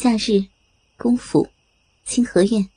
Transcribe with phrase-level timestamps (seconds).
[0.00, 0.46] 夏日，
[0.96, 1.48] 宫府，
[2.04, 2.68] 清河院。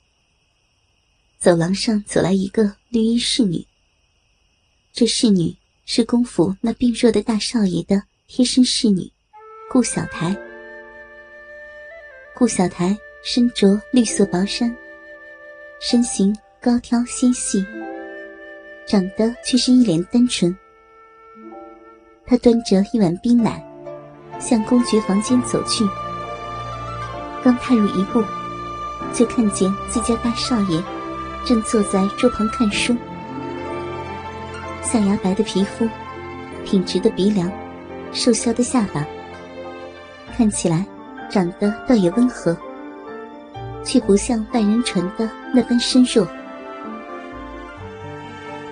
[1.38, 3.64] 走廊上走来一个绿衣侍女。
[4.92, 9.08] 这侍女是宫府那病弱的大少爷的贴身侍女，
[9.70, 10.36] 顾小台。
[12.34, 14.76] 顾小台身着绿色薄衫，
[15.80, 17.64] 身形高挑纤细，
[18.84, 20.52] 长得却是一脸单纯。
[22.26, 23.64] 她端着一碗冰奶，
[24.40, 25.84] 向公爵房间走去。
[27.42, 28.22] 刚踏入一步，
[29.12, 30.82] 就看见自家大少爷
[31.44, 32.96] 正坐在桌旁看书。
[34.82, 35.88] 象牙白的皮肤，
[36.64, 37.50] 挺直的鼻梁，
[38.12, 39.04] 瘦削的下巴，
[40.36, 40.86] 看起来
[41.28, 42.56] 长得倒也温和，
[43.84, 46.26] 却不像外人传的那般深弱。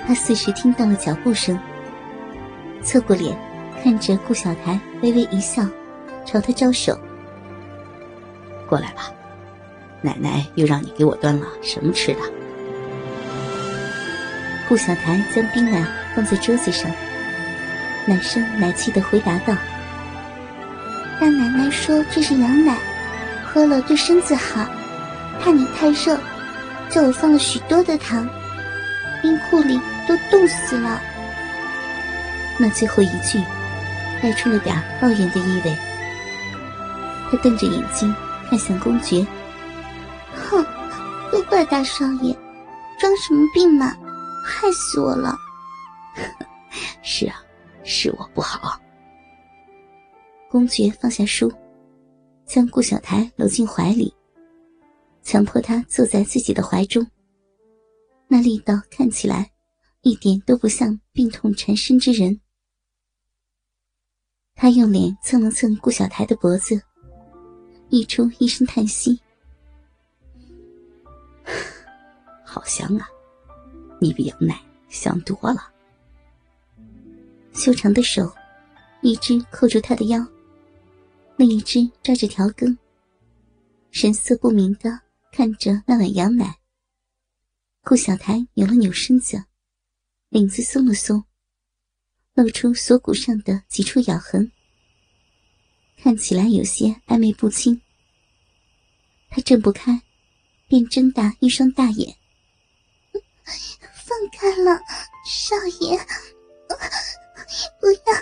[0.07, 1.59] 他似是听到了脚步声，
[2.83, 3.37] 侧过脸，
[3.83, 5.67] 看着顾小台，微微一笑，
[6.25, 6.97] 朝他招手。
[8.71, 9.11] 过来吧，
[10.01, 12.21] 奶奶又让你给我端了什么吃的？
[14.69, 16.89] 顾小台将冰奶放在桌子上，
[18.07, 19.53] 奶声奶气的回答道
[21.21, 22.79] ：“大奶奶说这是羊奶，
[23.45, 24.65] 喝了对身子好。
[25.41, 26.17] 怕你太热，
[26.89, 28.29] 叫我放了许多的糖，
[29.21, 31.03] 冰库里都冻死了。”
[32.57, 33.43] 那最后一句，
[34.23, 35.77] 带出了点抱怨的意味。
[37.31, 38.15] 他瞪着眼睛。
[38.51, 39.25] 看向公爵，
[40.35, 40.61] 哼，
[41.31, 42.37] 都怪大少爷，
[42.99, 43.97] 装什么病嘛，
[44.45, 45.37] 害死我了。
[47.01, 47.41] 是啊，
[47.85, 48.77] 是我不好。
[50.51, 51.49] 公爵放下书，
[52.45, 54.13] 将顾小台搂进怀里，
[55.23, 57.07] 强迫他坐在自己的怀中。
[58.27, 59.49] 那力道看起来
[60.01, 62.41] 一点都不像病痛缠身之人。
[64.57, 66.83] 他用脸蹭了蹭顾小台的脖子。
[67.91, 69.21] 溢出一声叹息，
[72.47, 73.09] 好香啊！
[74.01, 75.71] 你比羊奶香多了。
[77.53, 78.33] 修长的手，
[79.03, 80.25] 一只扣住他的腰，
[81.37, 82.79] 另一只抓着条根，
[83.91, 85.01] 神色不明的
[85.33, 86.57] 看着那碗羊奶。
[87.83, 89.45] 顾小台扭了扭身子，
[90.29, 91.25] 领子松了松，
[92.35, 94.53] 露出锁骨上的几处咬痕。
[96.03, 97.81] 看起来有些暧昧不清，
[99.29, 100.01] 他睁不开，
[100.67, 102.17] 便睁大一双大眼。
[103.93, 104.81] 放开了，
[105.27, 105.99] 少爷，
[107.81, 108.15] 不要，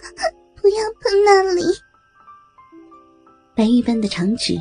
[0.56, 1.62] 不要碰那里。
[3.54, 4.60] 白玉般的长指，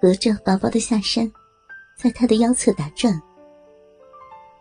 [0.00, 1.30] 隔着薄薄的下衫，
[1.96, 3.20] 在他的腰侧打转。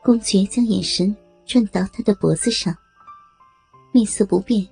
[0.01, 1.16] 公爵将眼神
[1.46, 2.75] 转到他的脖子上，
[3.91, 4.66] 面色不变，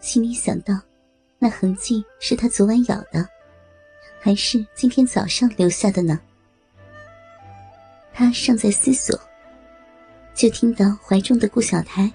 [0.00, 0.80] 心里想到。
[1.42, 3.28] 那痕迹是他昨晚咬的，
[4.20, 6.20] 还是今天早上留下的呢？
[8.14, 9.18] 他尚在思索，
[10.36, 12.08] 就听到怀中的顾小台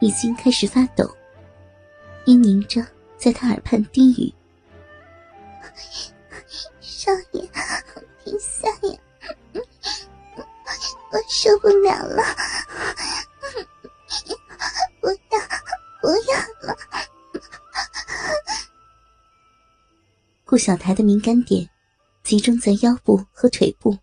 [0.00, 1.10] 已经开始发抖，
[2.26, 2.86] 嘤咛着
[3.16, 4.30] 在他耳畔低语
[6.78, 7.48] ：“少爷，
[8.22, 8.98] 停下呀，
[11.10, 12.22] 我受不了了。”
[20.58, 21.70] 小台的敏感点
[22.22, 23.96] 集中在腰部和腿部，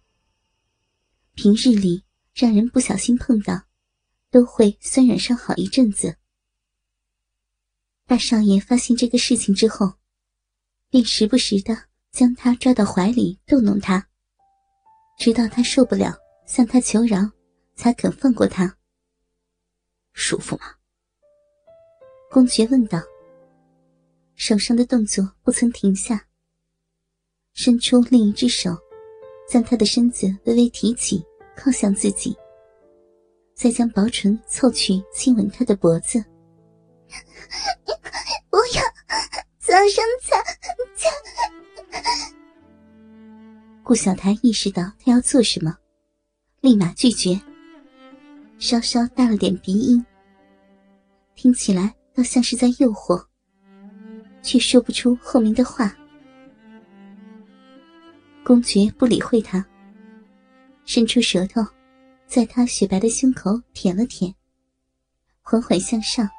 [1.33, 3.61] 平日里让人不小心碰到，
[4.31, 6.15] 都会酸软上好一阵子。
[8.07, 9.93] 大少爷发现这个事情之后，
[10.89, 11.75] 便时不时的
[12.11, 14.07] 将他抓到怀里逗弄他，
[15.19, 16.15] 直到他受不了，
[16.47, 17.19] 向他求饶，
[17.75, 18.77] 才肯放过他。
[20.13, 20.65] 舒服吗？
[22.31, 23.01] 公爵问道。
[24.35, 26.24] 手上的动作不曾停下。
[27.65, 28.77] 伸出另一只手，
[29.49, 31.25] 将他的身子微微提起，
[31.57, 32.37] 靠向自己，
[33.55, 36.23] 再将薄唇凑去亲吻他的脖子。
[38.51, 38.83] 不要，
[39.57, 40.37] 早上才……
[43.83, 45.75] 顾小台意识到他要做什么，
[46.61, 47.41] 立马拒绝，
[48.59, 50.05] 稍稍带了点鼻音，
[51.33, 53.25] 听起来倒像是在诱惑，
[54.43, 55.97] 却说不出后面的话。
[58.45, 59.65] 公爵不理会他，
[60.85, 61.65] 伸出舌头，
[62.27, 64.31] 在他雪白的胸口舔了舔，
[65.41, 66.29] 缓缓向上，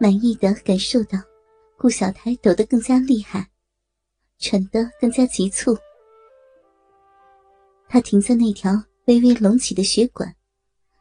[0.00, 1.16] 满意的感受到
[1.78, 3.48] 顾小台抖得更加厉害，
[4.40, 5.78] 喘得更加急促。
[7.88, 8.72] 他停在那条
[9.04, 10.34] 微微隆起的血管，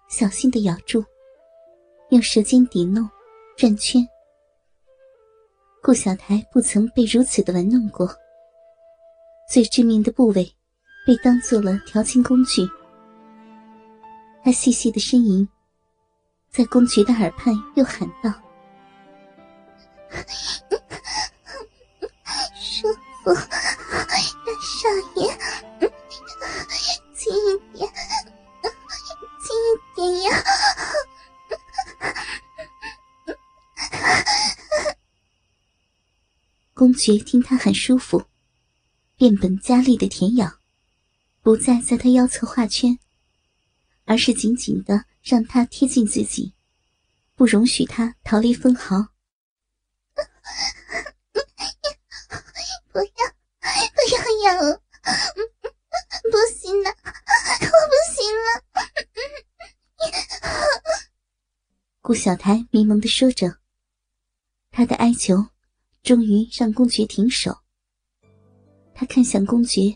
[0.07, 1.03] 小心的咬住，
[2.11, 3.09] 用舌尖抵弄，
[3.57, 4.07] 转圈。
[5.81, 8.07] 顾小台不曾被如此的玩弄过。
[9.51, 10.55] 最致命的部位
[11.07, 12.61] 被当做了调情工具。
[14.43, 15.49] 他细细的呻吟，
[16.51, 18.31] 在公爵的耳畔又喊道
[22.55, 22.93] ：“舒
[23.23, 23.41] 服，大
[24.61, 25.27] 少爷，
[27.15, 27.91] 轻一点，
[29.41, 30.29] 轻一点呀！”
[36.75, 38.23] 公爵听他喊舒服，
[39.19, 40.59] 变本加厉的舔咬，
[41.41, 42.97] 不再在他腰侧画圈，
[44.05, 46.53] 而是紧紧的让他贴近自己，
[47.35, 48.95] 不容许他逃离分毫。
[52.93, 53.11] 不要，
[53.59, 53.67] 不
[54.15, 54.81] 要咬我！
[56.31, 58.47] 不行了，我不行了！
[61.99, 63.59] 顾小台迷蒙的说着，
[64.71, 65.49] 他的哀求。
[66.01, 67.59] 终于让公爵停手。
[68.99, 69.95] 他看向公爵，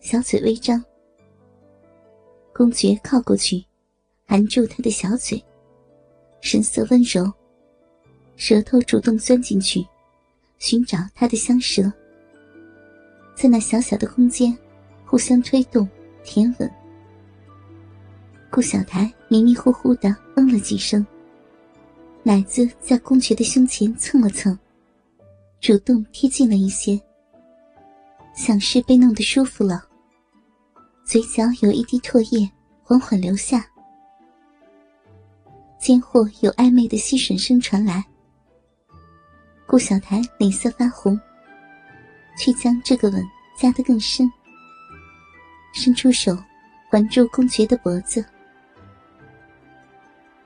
[0.00, 0.84] 小嘴微张。
[2.54, 3.64] 公爵靠过去，
[4.26, 5.42] 含住他的小嘴，
[6.42, 7.32] 神色温柔，
[8.36, 9.82] 舌头主动钻进去，
[10.58, 11.90] 寻找他的香舌，
[13.34, 14.54] 在那小小的空间，
[15.06, 15.88] 互相推动、
[16.22, 16.70] 舔吻。
[18.50, 21.06] 顾小台迷迷糊糊的嗯了几声，
[22.22, 24.58] 奶子在公爵的胸前蹭了蹭。
[25.58, 27.00] 主动贴近了一些，
[28.42, 29.84] 像是被弄得舒服了。
[31.04, 32.50] 嘴角有一滴唾液
[32.82, 33.64] 缓缓流下，
[35.78, 38.04] 间或有暧昧的吸吮声传来。
[39.64, 41.18] 顾小台脸色发红，
[42.36, 43.24] 却将这个吻
[43.56, 44.28] 加得更深，
[45.72, 46.36] 伸出手
[46.90, 48.24] 环住公爵的脖子。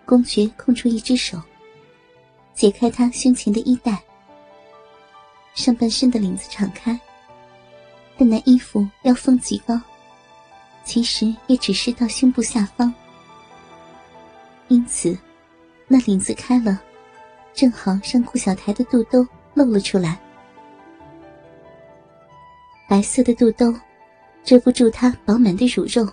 [0.05, 1.41] 公爵空出一只手，
[2.53, 3.99] 解开他胸前的衣带。
[5.55, 7.01] 上半身的领子敞开，
[8.19, 9.81] 但那衣服腰封极高，
[10.85, 12.93] 其实也只是到胸部下方，
[14.69, 15.17] 因此
[15.87, 16.83] 那领子开了，
[17.53, 20.19] 正好让顾小台的肚兜露了出来。
[22.89, 23.75] 白色的肚兜
[24.45, 26.11] 遮不住她饱满的乳肉。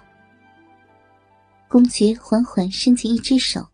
[1.70, 3.68] 公爵缓缓伸进一只手，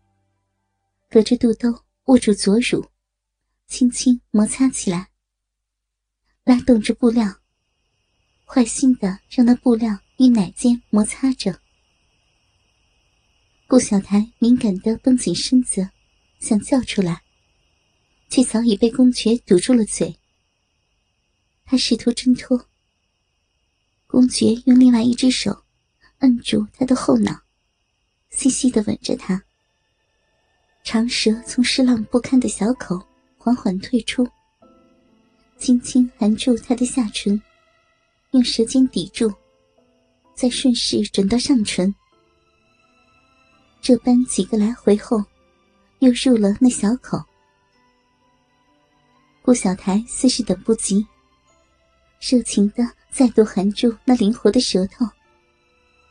[1.08, 1.68] 隔着肚兜
[2.04, 2.86] 握住左乳，
[3.66, 5.08] 轻轻摩擦起来。
[6.44, 7.26] 拉动着布料，
[8.52, 11.60] 坏心的让那布料与奶尖摩擦着。
[13.68, 15.88] 顾小台敏感的绷紧身子，
[16.40, 17.22] 想叫出来，
[18.28, 20.16] 却早已被公爵堵住了嘴。
[21.64, 22.66] 他试图挣脱，
[24.08, 25.62] 公爵用另外一只手
[26.18, 27.42] 摁住他的后脑，
[28.30, 29.40] 细细的吻着他。
[30.82, 33.00] 长舌从湿浪不堪的小口
[33.38, 34.28] 缓缓退出。
[35.56, 37.40] 轻轻含住他的下唇，
[38.32, 39.32] 用舌尖抵住，
[40.34, 41.92] 再顺势转到上唇。
[43.80, 45.24] 这般几个来回后，
[45.98, 47.18] 又入了那小口。
[49.42, 51.04] 顾小台似是等不及，
[52.20, 55.04] 热情的再度含住那灵活的舌头，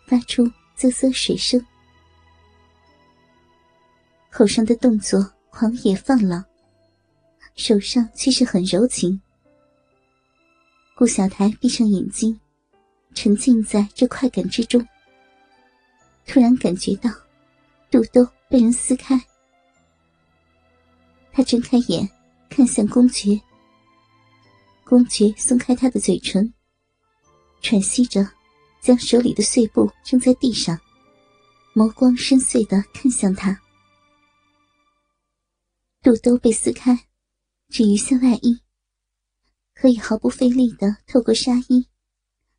[0.05, 0.43] 发出
[0.75, 1.63] 啧啧水声。
[4.29, 6.43] 口上的动作狂野放浪，
[7.55, 9.21] 手上却是很柔情。
[10.99, 12.37] 顾小台闭上眼睛，
[13.15, 14.85] 沉浸在这快感之中。
[16.27, 17.09] 突然感觉到
[17.89, 19.17] 肚兜被人撕开，
[21.31, 22.05] 他睁开眼
[22.49, 23.39] 看向公爵。
[24.83, 26.53] 公爵松开他的嘴唇，
[27.61, 28.29] 喘息着，
[28.81, 30.77] 将手里的碎布扔在地上，
[31.73, 33.57] 眸光深邃的看向他。
[36.01, 37.05] 肚兜被撕开，
[37.69, 38.59] 只余下外衣。
[39.81, 41.87] 可以毫不费力的透过纱衣，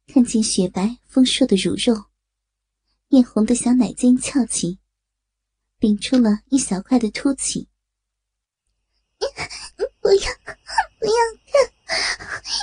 [0.06, 2.06] 看见雪白丰硕的乳肉，
[3.08, 4.78] 艳红的小奶尖翘起，
[5.78, 7.68] 顶出了一小块的凸起。
[10.00, 10.32] 不要，
[10.98, 11.12] 不要
[11.44, 11.60] 看，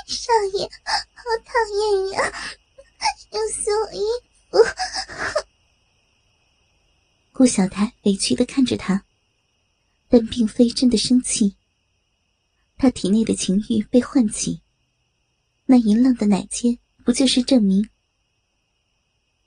[0.08, 0.68] 少爷，
[1.14, 2.34] 好讨厌呀！
[3.30, 4.02] 要撕我衣
[4.50, 4.58] 服。
[7.32, 9.06] 顾小台委屈的看着他，
[10.08, 11.56] 但并非真的生气。
[12.78, 14.62] 他体内的情欲被唤起，
[15.66, 17.90] 那淫浪的奶尖不就是证明？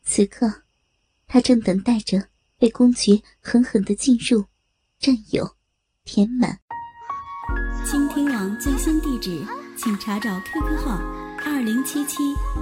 [0.02, 0.62] 此刻，
[1.28, 4.46] 他正等待着被公爵狠狠的进入、
[4.98, 5.56] 占有、
[6.04, 6.58] 填满。
[7.88, 9.46] 倾听网最新地址，
[9.76, 10.98] 请查找 QQ 号
[11.44, 12.16] 二零七七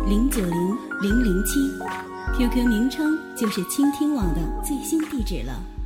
[0.07, 1.55] 零九零零零七
[2.37, 5.78] ，QQ 名称就是倾听网的最新地址了。